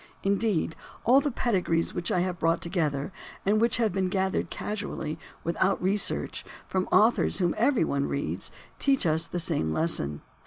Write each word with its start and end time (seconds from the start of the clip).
Indeed, 0.23 0.75
all 1.03 1.21
the 1.21 1.29
pedigrees 1.29 1.93
which 1.93 2.11
I 2.11 2.21
have 2.21 2.39
brought 2.39 2.59
together, 2.59 3.13
and 3.45 3.61
which 3.61 3.77
have 3.77 3.93
been 3.93 4.09
gathered 4.09 4.49
casually, 4.49 5.19
without 5.43 5.79
research, 5.79 6.43
from 6.67 6.89
authors 6.91 7.37
whom 7.37 7.53
every 7.55 7.83
one 7.83 8.07
reads, 8.07 8.49
teach 8.79 9.03
the 9.03 9.39
same 9.39 9.71
lesson. 9.71 10.21